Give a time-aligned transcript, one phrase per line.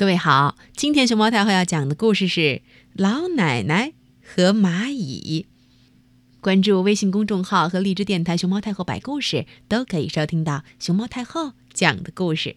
[0.00, 2.40] 各位好，今天熊猫太后要讲的故事是
[2.94, 3.92] 《老奶奶
[4.22, 5.44] 和蚂蚁》。
[6.40, 12.56] 关注微信公众号和荔枝电台“熊猫太后摆故事”，都可以收听到熊猫太后讲的故事。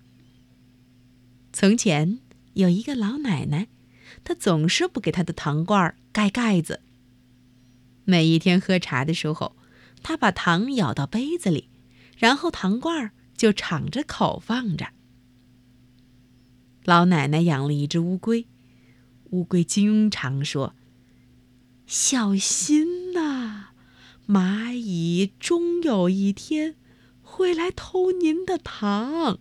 [1.52, 2.20] 从前
[2.54, 3.68] 有一个老奶奶，
[4.24, 6.80] 她总是不给她的糖罐盖盖子。
[8.06, 9.58] 每一天喝茶的时候，
[10.02, 11.68] 她把糖舀到杯子里，
[12.18, 14.88] 然后糖罐就敞着口放着。
[16.86, 18.46] 老奶奶养了一只乌龟，
[19.30, 20.76] 乌龟经常说
[21.88, 23.70] ：“小心呐，
[24.28, 26.76] 蚂蚁终有一天
[27.22, 29.40] 会来偷您的糖。”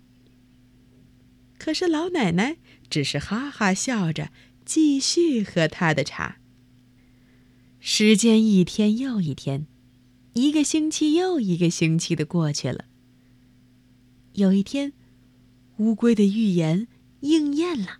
[1.59, 2.59] 可是老奶奶
[2.89, 4.30] 只是哈哈笑着，
[4.65, 6.37] 继续喝她的茶。
[7.80, 9.66] 时间一天又一天，
[10.35, 12.85] 一个星期又一个星期的过去了。
[14.35, 14.93] 有一天，
[15.79, 16.87] 乌龟的预言。
[17.23, 17.99] 应验了。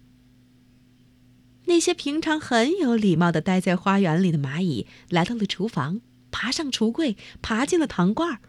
[1.65, 8.41] 那些平常很有礼貌的待在花园里的蚂蚁，来到了厨房，爬上橱柜，爬进了糖罐，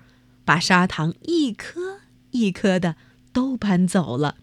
[0.43, 2.97] 把砂糖一颗一颗的
[3.31, 4.37] 都搬走了。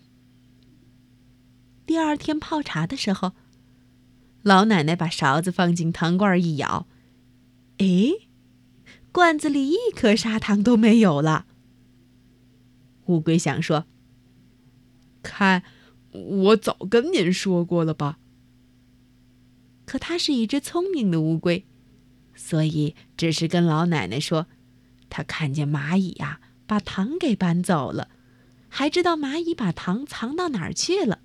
[1.85, 3.33] 第二天泡茶的时候，
[4.43, 6.87] 老奶奶把勺子放进糖罐一舀，
[7.79, 7.87] 哎，
[9.13, 11.47] 罐子里一颗砂糖都没有了。
[13.07, 13.87] 乌龟想说
[15.23, 15.65] ：“看。”
[16.13, 18.19] 我早跟您说过了吧。
[19.85, 21.67] 可它是一只聪明的乌龟，
[22.35, 24.47] 所以只是跟老奶奶说，
[25.09, 28.09] 它看见蚂蚁呀把糖给搬走了，
[28.69, 31.21] 还知道蚂蚁把糖藏到哪儿去了。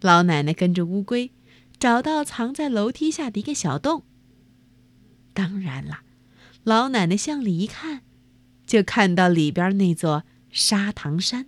[0.00, 1.32] 老奶奶跟着乌龟，
[1.78, 4.04] 找到藏在楼梯下的一个小洞。
[5.32, 6.00] 当然了，
[6.62, 8.02] 老奶奶向里一看，
[8.66, 11.46] 就看到里边那座砂糖山。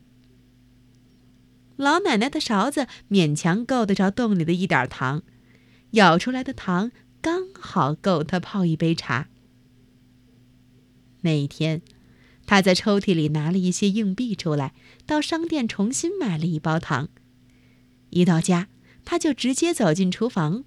[1.76, 5.22] 老奶奶的勺子勉强够得着洞里的一点糖，
[5.90, 9.28] 舀出来的糖刚好够她泡一杯茶。
[11.22, 11.82] 那一天，
[12.46, 14.74] 她在抽屉里拿了一些硬币出来，
[15.04, 17.08] 到商店重新买了一包糖。
[18.10, 18.68] 一到家，
[19.04, 20.64] 她就直接走进厨房，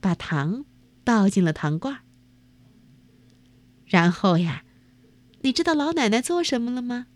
[0.00, 0.64] 把糖
[1.04, 2.00] 倒进了糖罐。
[3.86, 4.64] 然后呀，
[5.42, 7.06] 你知道老奶奶做什么了吗？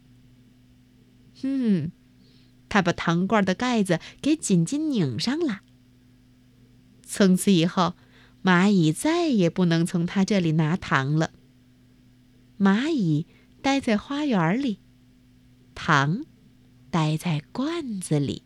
[1.42, 1.90] 嗯。
[2.72, 5.60] 他把糖罐的盖子给紧紧拧上了。
[7.02, 7.96] 从此以后，
[8.42, 11.32] 蚂蚁再也不能从他这里拿糖了。
[12.58, 13.26] 蚂蚁
[13.60, 14.78] 待在花园里，
[15.74, 16.24] 糖
[16.90, 18.42] 待在罐子里。